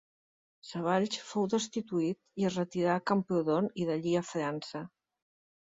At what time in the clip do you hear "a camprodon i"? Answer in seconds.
2.97-3.89